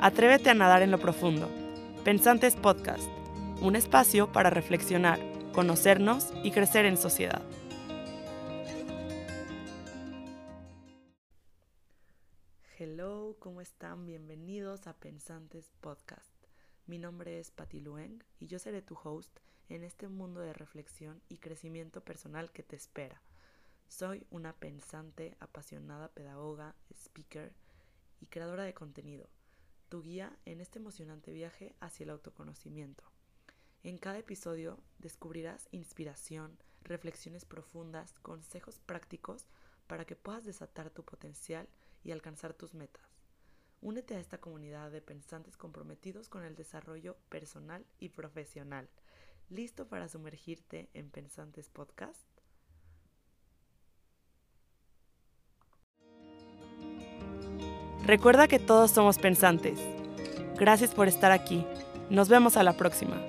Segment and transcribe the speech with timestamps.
[0.00, 1.50] Atrévete a nadar en lo profundo.
[2.04, 3.02] Pensantes Podcast,
[3.60, 5.18] un espacio para reflexionar,
[5.52, 7.42] conocernos y crecer en sociedad.
[12.78, 14.06] Hello, ¿cómo están?
[14.06, 16.32] Bienvenidos a Pensantes Podcast.
[16.86, 19.36] Mi nombre es Patti Lueng y yo seré tu host
[19.68, 23.20] en este mundo de reflexión y crecimiento personal que te espera.
[23.88, 27.52] Soy una pensante, apasionada pedagoga, speaker
[28.20, 29.28] y creadora de contenido
[29.88, 33.04] tu guía en este emocionante viaje hacia el autoconocimiento.
[33.82, 39.46] En cada episodio descubrirás inspiración, reflexiones profundas, consejos prácticos
[39.86, 41.68] para que puedas desatar tu potencial
[42.04, 43.08] y alcanzar tus metas.
[43.80, 48.88] Únete a esta comunidad de pensantes comprometidos con el desarrollo personal y profesional.
[49.48, 52.37] ¿Listo para sumergirte en Pensantes Podcast?
[58.08, 59.78] Recuerda que todos somos pensantes.
[60.56, 61.66] Gracias por estar aquí.
[62.08, 63.20] Nos vemos a la próxima.